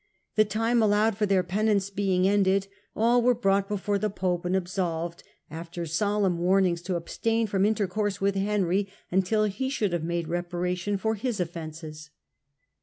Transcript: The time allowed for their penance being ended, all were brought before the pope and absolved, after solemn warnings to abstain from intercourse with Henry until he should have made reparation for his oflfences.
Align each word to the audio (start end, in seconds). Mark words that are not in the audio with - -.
The 0.35 0.45
time 0.45 0.81
allowed 0.81 1.15
for 1.15 1.27
their 1.27 1.43
penance 1.43 1.91
being 1.91 2.27
ended, 2.27 2.65
all 2.95 3.21
were 3.21 3.35
brought 3.35 3.67
before 3.67 3.99
the 3.99 4.09
pope 4.09 4.45
and 4.45 4.55
absolved, 4.55 5.21
after 5.51 5.85
solemn 5.85 6.39
warnings 6.39 6.81
to 6.85 6.95
abstain 6.95 7.45
from 7.45 7.67
intercourse 7.67 8.19
with 8.19 8.33
Henry 8.33 8.89
until 9.11 9.43
he 9.43 9.69
should 9.69 9.93
have 9.93 10.03
made 10.03 10.27
reparation 10.27 10.97
for 10.97 11.13
his 11.13 11.39
oflfences. 11.39 12.09